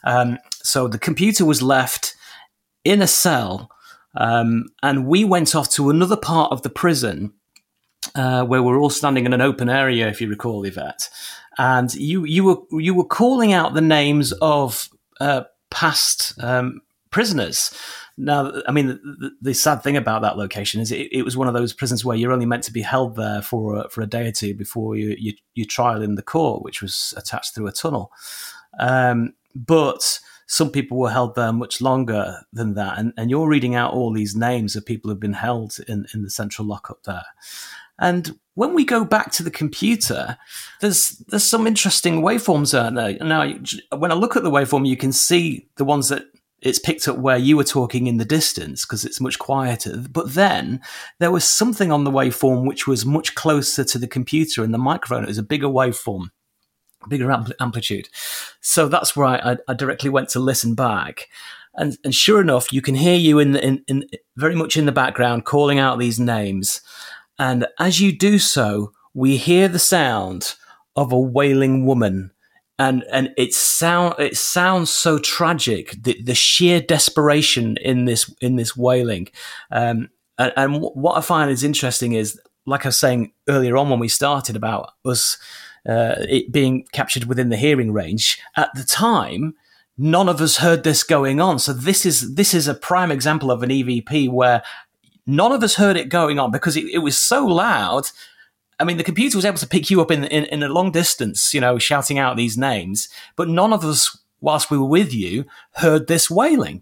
[0.04, 2.16] Um, so the computer was left
[2.84, 3.70] in a cell
[4.16, 7.34] um, and we went off to another part of the prison
[8.16, 11.10] uh, where we're all standing in an open area, if you recall, Yvette.
[11.58, 17.76] And you you were you were calling out the names of uh, past um, prisoners.
[18.18, 21.48] Now, I mean, the, the, sad thing about that location is it, it, was one
[21.48, 24.06] of those prisons where you're only meant to be held there for a, for a
[24.06, 27.68] day or two before you, you, your trial in the court, which was attached through
[27.68, 28.12] a tunnel.
[28.80, 30.20] Um, but
[30.52, 32.98] some people were held there much longer than that.
[33.00, 36.24] And, and you're reading out all these names of people who've been held in, in
[36.24, 37.24] the central lockup there.
[37.98, 40.38] And when we go back to the computer,
[40.82, 42.92] there's there's some interesting waveforms there.
[42.92, 43.50] Now,
[43.98, 46.24] when I look at the waveform, you can see the ones that
[46.62, 50.04] it's picked up where you were talking in the distance because it's much quieter.
[50.10, 50.82] But then
[51.20, 54.78] there was something on the waveform which was much closer to the computer and the
[54.78, 55.24] microphone.
[55.24, 56.32] It was a bigger waveform
[57.10, 58.10] bigger ampl- amplitude.
[58.62, 61.28] So that's where I, I, directly went to listen back.
[61.76, 64.86] And, and sure enough, you can hear you in, the, in, in very much in
[64.86, 66.82] the background calling out these names.
[67.40, 70.56] And as you do so, we hear the sound
[70.96, 72.32] of a wailing woman.
[72.78, 78.56] And, and it sound it sounds so tragic the, the sheer desperation in this in
[78.56, 79.28] this wailing
[79.70, 80.10] um,
[80.40, 84.00] and, and what I find is interesting is like I was saying earlier on when
[84.00, 85.38] we started about us
[85.88, 88.40] uh, it being captured within the hearing range.
[88.56, 89.56] At the time,
[89.98, 91.60] none of us heard this going on.
[91.60, 94.64] So this is this is a prime example of an EVP where
[95.26, 98.10] none of us heard it going on because it, it was so loud.
[98.80, 100.92] I mean, the computer was able to pick you up in, in, in a long
[100.92, 105.14] distance, you know, shouting out these names, but none of us, whilst we were with
[105.14, 106.82] you, heard this wailing,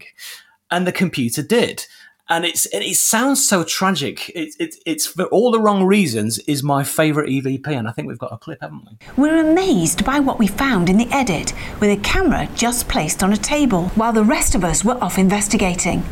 [0.70, 1.86] and the computer did
[2.30, 4.30] and it's it sounds so tragic.
[4.30, 6.38] It, it, it's for all the wrong reasons.
[6.40, 9.22] Is my favourite EVP, and I think we've got a clip, haven't we?
[9.22, 13.32] We're amazed by what we found in the edit, with a camera just placed on
[13.32, 16.04] a table, while the rest of us were off investigating.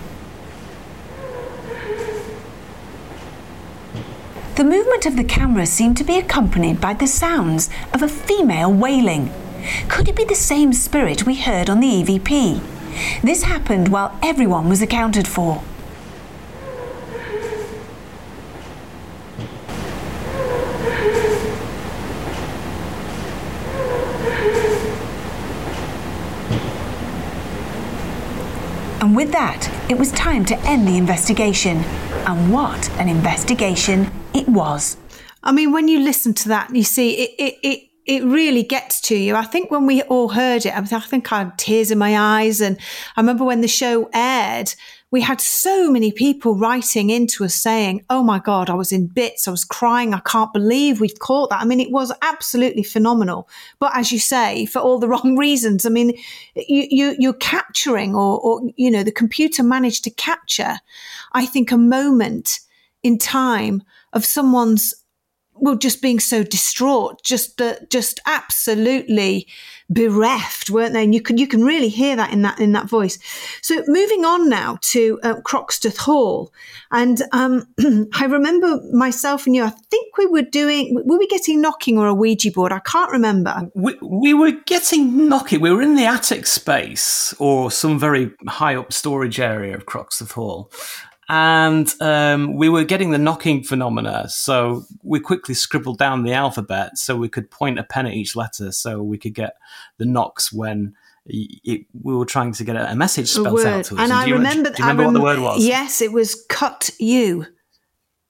[4.56, 8.72] The movement of the camera seemed to be accompanied by the sounds of a female
[8.72, 9.32] wailing.
[9.86, 12.60] Could it be the same spirit we heard on the EVP?
[13.22, 15.62] This happened while everyone was accounted for.
[29.00, 31.78] And with that, it was time to end the investigation.
[32.28, 34.96] And what an investigation it was.
[35.42, 39.00] I mean, when you listen to that, you see it, it, it it really gets
[39.02, 39.34] to you.
[39.34, 42.60] I think when we all heard it, I think I had tears in my eyes.
[42.60, 42.78] And
[43.16, 44.72] I remember when the show aired,
[45.10, 49.06] we had so many people writing into us saying, Oh my God, I was in
[49.06, 49.48] bits.
[49.48, 50.12] I was crying.
[50.12, 51.62] I can't believe we've caught that.
[51.62, 53.48] I mean, it was absolutely phenomenal.
[53.78, 56.18] But as you say, for all the wrong reasons, I mean,
[56.54, 60.78] you, you, are capturing or, or, you know, the computer managed to capture,
[61.32, 62.60] I think, a moment
[63.02, 64.94] in time of someone's
[65.60, 69.48] well, just being so distraught, just uh, just absolutely
[69.90, 71.04] bereft, weren't they?
[71.04, 73.18] And you can you can really hear that in that in that voice.
[73.62, 76.52] So moving on now to uh, Croxteth Hall,
[76.90, 77.66] and um,
[78.14, 79.64] I remember myself and you.
[79.64, 82.72] I think we were doing were we getting knocking or a Ouija board?
[82.72, 83.70] I can't remember.
[83.74, 85.60] We, we were getting knocking.
[85.60, 90.32] We were in the attic space or some very high up storage area of Croxteth
[90.32, 90.70] Hall,
[91.28, 94.28] and um, we were getting the knocking phenomena.
[94.28, 98.34] So we quickly scribbled down the alphabet so we could point a pen at each
[98.34, 99.56] letter, so we could get
[99.98, 100.94] the knocks when
[101.26, 104.00] it, we were trying to get a, message spelled out to us.
[104.00, 105.64] And, and I do remember, do you remember rem- what the word was?
[105.64, 107.46] Yes, it was cut you.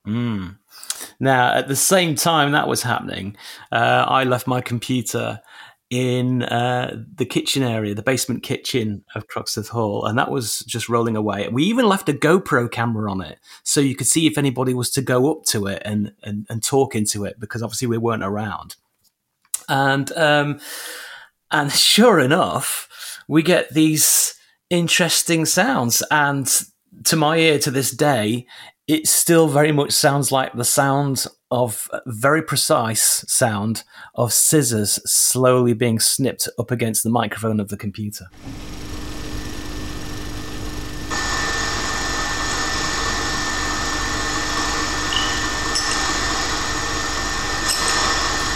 [0.06, 0.56] Mm.
[1.20, 3.36] Now, at the same time that was happening,
[3.70, 5.40] uh, I left my computer
[5.90, 10.88] in uh, the kitchen area, the basement kitchen of Croxteth Hall, and that was just
[10.88, 11.48] rolling away.
[11.48, 14.90] We even left a GoPro camera on it so you could see if anybody was
[14.90, 18.22] to go up to it and and, and talk into it because obviously we weren't
[18.22, 18.76] around.
[19.68, 20.60] And um,
[21.50, 24.34] and sure enough, we get these
[24.68, 26.50] interesting sounds, and
[27.04, 28.46] to my ear, to this day,
[28.88, 33.84] it still very much sounds like the sound of very precise sound
[34.14, 38.24] of scissors slowly being snipped up against the microphone of the computer.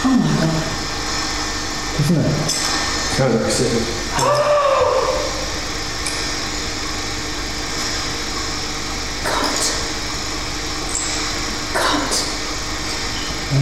[0.05, 0.63] Oh my god.
[1.97, 2.49] Doesn't it?
[3.13, 4.52] Sounds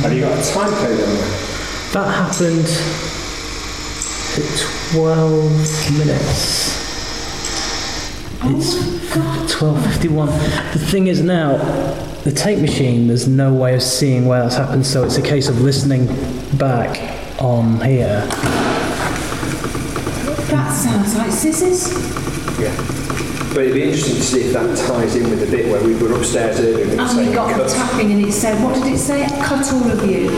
[0.02, 1.32] Have you got a time code on there?
[1.94, 2.66] That happened
[4.34, 4.48] at
[4.94, 6.82] 12 minutes.
[8.44, 8.76] It's
[9.54, 10.74] 12.51.
[10.74, 11.58] The thing is now,
[12.24, 15.48] the tape machine, there's no way of seeing where that's happened, so it's a case
[15.48, 16.08] of listening
[16.58, 16.98] back
[17.40, 18.26] on here.
[20.50, 21.92] That sounds like scissors.
[22.60, 23.01] Yeah.
[23.54, 25.94] But it'd be interesting to see if that ties in with the bit where we
[25.96, 28.94] were upstairs earlier and And we saying got the tapping and it said, what did
[28.94, 29.28] it say?
[29.44, 30.30] Cut all of you.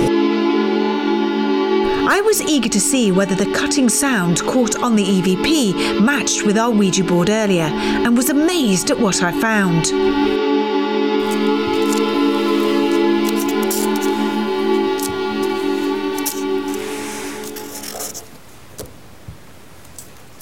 [2.09, 6.57] I was eager to see whether the cutting sound caught on the EVP matched with
[6.57, 9.85] our Ouija board earlier and was amazed at what I found.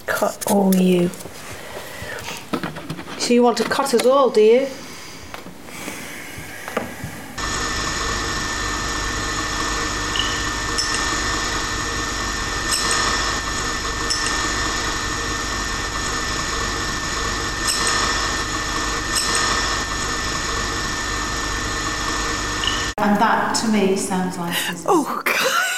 [0.06, 1.10] Cut all you.
[3.22, 4.68] So you want to cut us all, do you?
[22.98, 24.56] And that to me sounds like
[24.88, 25.72] Oh God.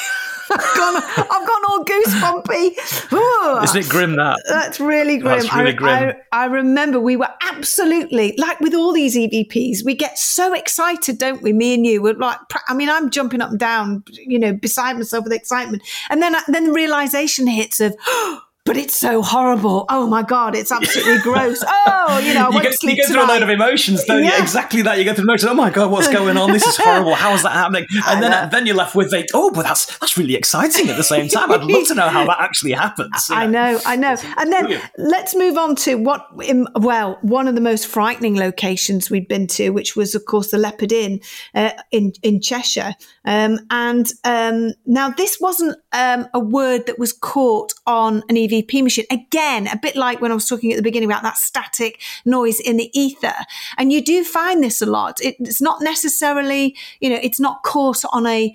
[0.50, 3.14] I've gone, I've gone all goosebumpy.
[3.14, 3.63] Ooh.
[3.76, 4.38] Isn't it grim that?
[4.48, 5.40] That's really grim.
[5.40, 6.16] That's really I, grim.
[6.32, 11.18] I, I remember we were absolutely like with all these EVPs, we get so excited,
[11.18, 11.54] don't we?
[11.54, 14.98] Me and you we're like, I mean, I'm jumping up and down, you know, beside
[14.98, 17.96] myself with excitement, and then uh, then the realization hits of.
[18.16, 19.86] Oh, But it's so horrible.
[19.90, 21.64] Oh my god, it's absolutely gross.
[22.06, 24.32] Oh, you know, I you go, you go through a load of emotions, don't you?
[24.38, 24.98] Exactly that.
[24.98, 25.50] You go through emotions.
[25.52, 26.52] Oh my god, what's going on?
[26.52, 27.14] This is horrible.
[27.16, 27.86] How is that happening?
[28.06, 28.50] I And then know.
[28.52, 31.52] then you're left with a oh, but that's that's really exciting at the same time.
[31.52, 33.30] I'd love to know how that actually happens.
[33.30, 34.16] you I know, I know.
[34.38, 36.28] And then let's move on to what,
[36.76, 40.58] well, one of the most frightening locations we'd been to, which was, of course, the
[40.58, 41.20] Leopard Inn
[41.56, 42.96] uh, in in Cheshire.
[43.26, 48.84] Um, and um, now this wasn't um, a word that was caught on an EVP
[48.84, 49.06] machine.
[49.10, 52.60] Again, a bit like when I was talking at the beginning about that static noise
[52.60, 53.36] in the ether.
[53.78, 55.22] And you do find this a lot.
[55.22, 58.54] It, it's not necessarily, you know, it's not caught on a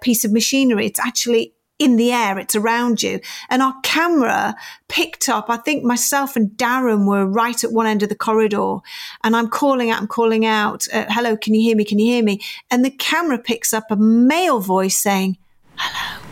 [0.00, 0.86] piece of machinery.
[0.86, 3.20] It's actually in the air, it's around you.
[3.50, 4.54] And our camera
[4.88, 8.78] picked up, I think myself and Darren were right at one end of the corridor.
[9.22, 11.84] And I'm calling out, I'm calling out, uh, hello, can you hear me?
[11.84, 12.40] Can you hear me?
[12.70, 15.36] And the camera picks up a male voice saying,
[15.76, 16.25] hello.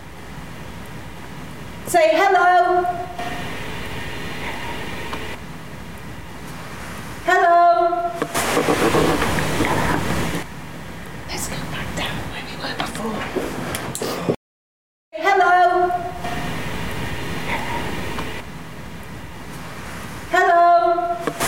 [1.87, 2.83] Say hello.
[7.25, 8.11] Hello.
[11.29, 13.25] Let's go back down where we were before.
[15.13, 15.91] Hello.
[20.31, 21.44] Hello.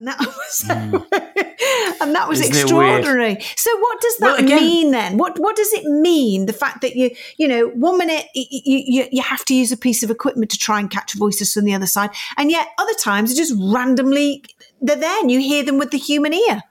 [0.00, 2.00] And that was, hmm.
[2.02, 3.38] and that was Isn't extraordinary.
[3.56, 5.18] So, what does that Well, again- mean then?
[5.18, 6.46] What What does it mean?
[6.46, 9.76] The fact that you, you know, one minute you, you you have to use a
[9.76, 12.94] piece of equipment to try and catch voices from the other side, and yet other
[12.94, 14.44] times it just randomly
[14.80, 16.62] they're there and you hear them with the human ear.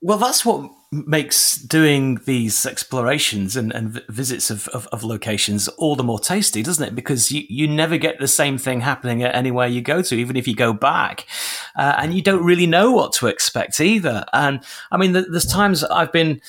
[0.00, 5.94] Well, that's what makes doing these explorations and, and visits of, of, of locations all
[5.96, 6.94] the more tasty, doesn't it?
[6.94, 10.34] Because you, you never get the same thing happening at anywhere you go to, even
[10.36, 11.26] if you go back.
[11.76, 14.24] Uh, and you don't really know what to expect either.
[14.32, 14.60] And
[14.90, 16.40] I mean, there's times I've been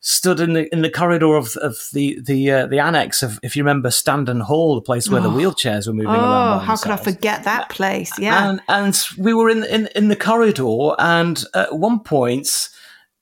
[0.00, 3.56] stood in the in the corridor of, of the the uh, the annex of if
[3.56, 5.32] you remember Standon Hall, the place where the Oh.
[5.32, 6.56] wheelchairs were moving around.
[6.56, 8.12] Oh, how could I forget that place?
[8.18, 8.50] Yeah.
[8.50, 12.68] And and we were in in, in the corridor, and at one point,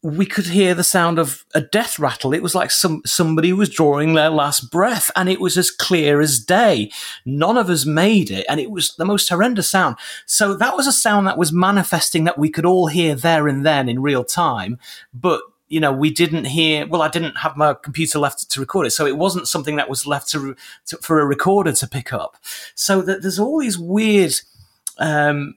[0.02, 2.34] we could hear the sound of a death rattle.
[2.34, 6.20] It was like some somebody was drawing their last breath, and it was as clear
[6.20, 6.90] as day.
[7.24, 9.96] None of us made it, and it was the most horrendous sound.
[10.26, 13.64] So that was a sound that was manifesting that we could all hear there and
[13.64, 14.78] then in real time,
[15.14, 16.86] but you know, we didn't hear.
[16.86, 19.88] Well, I didn't have my computer left to record it, so it wasn't something that
[19.88, 20.54] was left to,
[20.86, 22.36] to for a recorder to pick up.
[22.74, 24.34] So that there's all these weird,
[24.98, 25.54] um,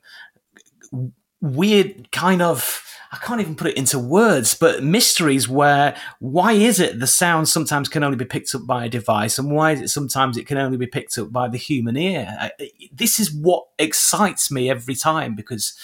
[1.46, 2.82] weird kind of
[3.12, 7.48] I can't even put it into words, but mysteries where why is it the sound
[7.48, 10.48] sometimes can only be picked up by a device and why is it sometimes it
[10.48, 12.52] can only be picked up by the human ear?
[12.92, 15.78] This is what excites me every time because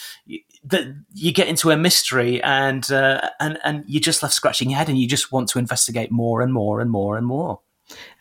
[0.64, 4.78] that you get into a mystery and uh, and and you're just left scratching your
[4.78, 7.62] head and you just want to investigate more and more and more and more.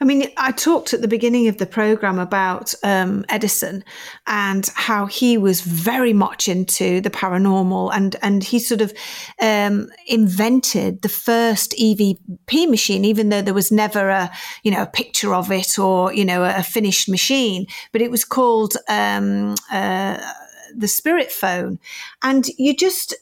[0.01, 3.85] I mean, I talked at the beginning of the program about um, Edison
[4.27, 8.93] and how he was very much into the paranormal, and and he sort of
[9.41, 14.31] um, invented the first EVP machine, even though there was never a
[14.63, 18.25] you know a picture of it or you know a, finished machine, but it was
[18.25, 18.75] called.
[18.89, 20.19] Um, uh,
[20.75, 21.79] the spirit phone.
[22.23, 23.15] And you just,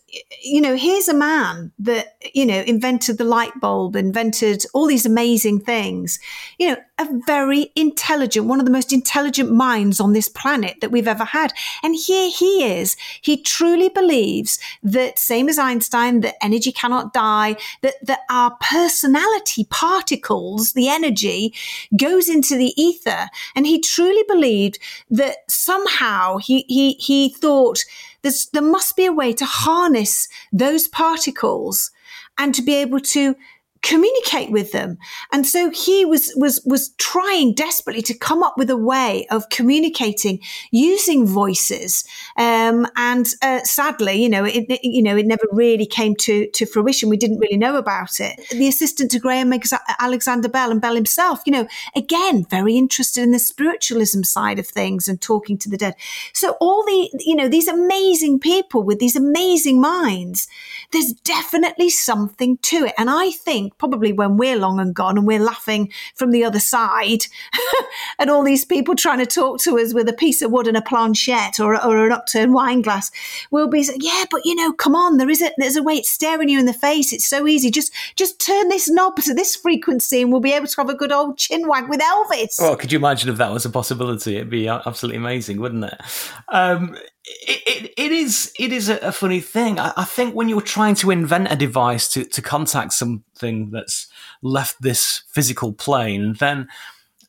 [0.43, 5.05] you know, here's a man that, you know, invented the light bulb, invented all these
[5.05, 6.19] amazing things,
[6.59, 10.91] you know, a very intelligent, one of the most intelligent minds on this planet that
[10.91, 11.53] we've ever had.
[11.83, 12.97] And here he is.
[13.21, 19.65] He truly believes that, same as Einstein, that energy cannot die, that, that our personality
[19.71, 21.55] particles, the energy,
[21.97, 23.29] goes into the ether.
[23.55, 24.79] And he truly believed
[25.11, 27.85] that somehow he, he, he thought
[28.23, 31.91] there's, there must be a way to harness those particles
[32.37, 33.37] and to be able to
[33.83, 34.99] communicate with them.
[35.33, 39.49] And so he was was was trying desperately to come up with a way of
[39.51, 42.05] communicating using voices.
[42.37, 46.66] Um, and uh, sadly you know it, you know it never really came to to
[46.66, 47.09] fruition.
[47.09, 48.41] We didn't really know about it.
[48.51, 49.53] The assistant to graham
[49.99, 54.66] alexander bell and bell himself you know again very interested in the spiritualism side of
[54.66, 55.95] things and talking to the dead.
[56.33, 60.49] So all the you know these amazing people with these amazing minds
[60.93, 62.95] there's definitely something to it.
[62.99, 66.45] And i think think probably when we're long and gone and we're laughing from the
[66.45, 67.27] other side
[68.19, 70.77] at all these people trying to talk to us with a piece of wood and
[70.77, 73.11] a planchette or, or an upturned wine glass,
[73.51, 75.95] we'll be saying, yeah, but you know, come on, there is a, there's a way
[75.95, 77.12] it's staring you in the face.
[77.12, 77.71] It's so easy.
[77.71, 80.95] Just, just turn this knob to this frequency and we'll be able to have a
[80.95, 82.61] good old chin wag with Elvis.
[82.61, 84.37] Well, could you imagine if that was a possibility?
[84.37, 86.01] It'd be absolutely amazing, wouldn't it?
[86.49, 86.97] Um,
[87.29, 89.79] it, it, it is it is a, funny thing.
[89.79, 94.07] I, I, think when you're trying to invent a device to, to contact something that's
[94.43, 96.68] left this physical plane, then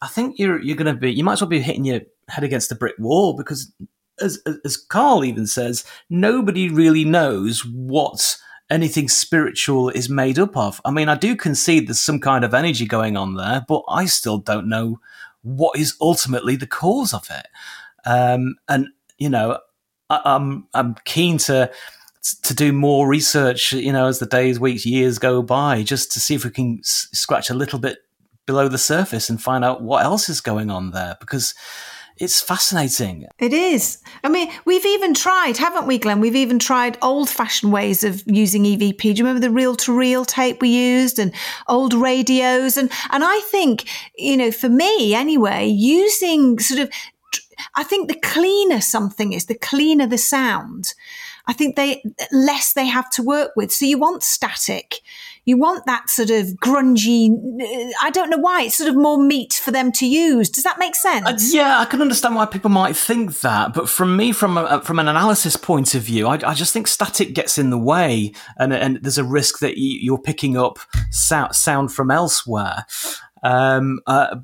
[0.02, 2.43] I think you're you're going to be you might as well be hitting your head
[2.43, 3.72] against a brick wall because
[4.22, 8.38] as as Corwen says, nobody really knows what
[8.70, 10.80] anything spiritual is made up of.
[10.86, 14.06] I mean, I do concede there's some kind of energy going on there, but I
[14.06, 15.00] still don't know
[15.41, 17.47] what is ultimately the cause of it.
[18.06, 18.88] Um, and
[19.18, 19.60] you know,
[20.10, 21.72] I'm I'm keen to
[22.43, 26.20] to do more research, you know, as the days, weeks, years go by, just to
[26.20, 27.99] see if we can s- scratch a little bit
[28.45, 31.53] below the surface and find out what else is going on there because
[32.18, 33.26] it's fascinating.
[33.39, 33.99] It is.
[34.24, 36.20] I mean, we've even tried, haven't we, Glen?
[36.20, 38.99] We've even tried old fashioned ways of using EVP.
[38.99, 41.32] Do you remember the reel to reel tape we used and
[41.70, 42.76] old radios?
[42.76, 43.86] And, and I think,
[44.18, 46.89] you know, for me anyway, using sort of
[47.76, 50.93] I think the cleaner something is, the cleaner the sound.
[51.49, 53.72] I think they less they have to work with.
[53.72, 54.99] So you want static,
[55.45, 57.32] you want that sort of grungy.
[58.03, 60.47] I don't know why it's sort of more meat for them to use.
[60.47, 61.26] Does that make sense?
[61.26, 64.82] Uh, yeah, I can understand why people might think that, but from me, from a,
[64.82, 68.32] from an analysis point of view, I, I, just think static gets in the way,
[68.57, 70.78] and and there's a risk that you're picking up
[71.10, 72.86] sound, sound from elsewhere.
[73.41, 74.36] Um, uh,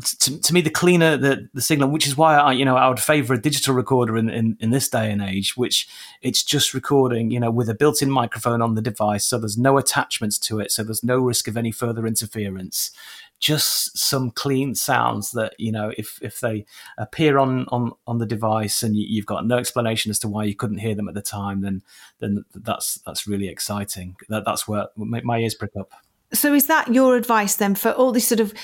[0.00, 2.88] to, to, me, the cleaner the, the signal, which is why I, you know, I
[2.88, 5.86] would favor a digital recorder in, in, in, this day and age, which
[6.22, 9.26] it's just recording, you know, with a built-in microphone on the device.
[9.26, 10.72] So there's no attachments to it.
[10.72, 12.90] So there's no risk of any further interference.
[13.38, 16.64] Just some clean sounds that, you know, if, if they
[16.96, 20.44] appear on, on, on the device and you, have got no explanation as to why
[20.44, 21.82] you couldn't hear them at the time, then,
[22.18, 24.16] then that's, that's really exciting.
[24.30, 25.90] That, that's where my ears prick up.
[26.32, 28.54] So is that your advice then for all these sort of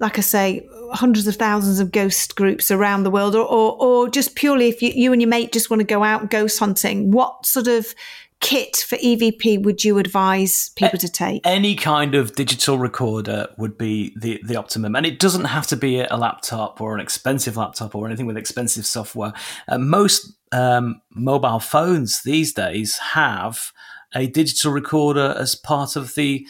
[0.00, 4.08] like I say, hundreds of thousands of ghost groups around the world, or, or, or
[4.08, 7.10] just purely if you, you and your mate just want to go out ghost hunting,
[7.10, 7.94] what sort of
[8.40, 11.42] kit for EVP would you advise people to take?
[11.44, 14.96] Any kind of digital recorder would be the, the optimum.
[14.96, 18.38] And it doesn't have to be a laptop or an expensive laptop or anything with
[18.38, 19.34] expensive software.
[19.68, 23.72] Uh, most um, mobile phones these days have
[24.14, 26.46] a digital recorder as part of the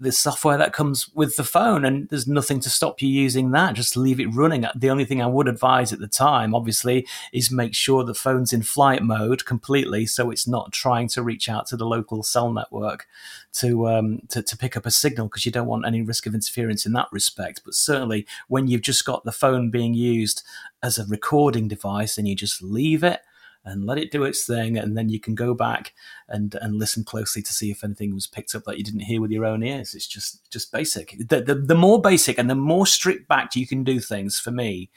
[0.00, 3.74] the software that comes with the phone and there's nothing to stop you using that.
[3.74, 4.66] Just leave it running.
[4.74, 8.52] The only thing i would advise at the time obviously is make sure the phone's
[8.52, 12.52] in flight mode completely so it's not trying to reach out to the local cell
[12.52, 13.06] network
[13.54, 16.34] to um, to, to pick up a signal because you don't want any risk of
[16.34, 17.62] interference in that respect.
[17.64, 20.42] But certainly when you've just got the phone being used
[20.82, 23.20] as a recording device and you just leave it
[23.66, 25.92] and let it do its thing, and then you can go back
[26.28, 29.20] and and listen closely to see if anything was picked up that you didn't hear
[29.20, 29.94] with your own ears.
[29.94, 31.16] It's just just basic.
[31.18, 34.50] The the, the more basic and the more strict backed you can do things for
[34.52, 34.90] me,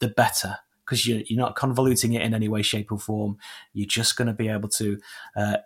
[0.00, 3.36] the better because you're, you're not convoluting it in any way, shape, or form.
[3.72, 4.98] You're just going to be able to
[5.36, 5.56] uh,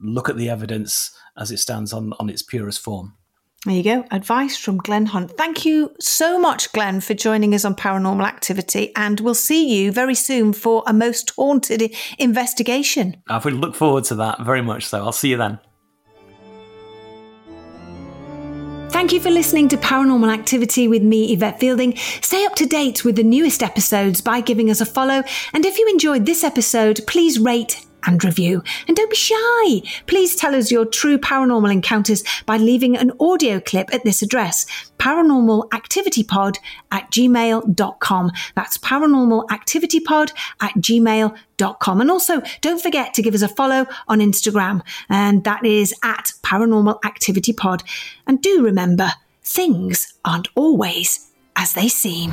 [0.00, 3.14] look at the evidence as it stands on, on its purest form.
[3.66, 4.06] There you go.
[4.10, 5.32] Advice from Glen Hunt.
[5.36, 8.90] Thank you so much, Glen, for joining us on Paranormal Activity.
[8.96, 13.22] And we'll see you very soon for a most haunted investigation.
[13.28, 15.00] Uh, I would look forward to that very much so.
[15.00, 15.58] I'll see you then.
[18.88, 21.96] Thank you for listening to Paranormal Activity with me, Yvette Fielding.
[22.22, 25.22] Stay up to date with the newest episodes by giving us a follow.
[25.52, 28.62] And if you enjoyed this episode, please rate and review.
[28.86, 29.82] And don't be shy.
[30.06, 34.66] Please tell us your true paranormal encounters by leaving an audio clip at this address,
[34.98, 36.56] paranormalactivitypod
[36.90, 38.30] at gmail.com.
[38.54, 42.00] That's paranormalactivitypod at gmail.com.
[42.00, 44.82] And also don't forget to give us a follow on Instagram.
[45.08, 47.82] And that is at paranormal activity pod.
[48.26, 52.32] And do remember, things aren't always as they seem.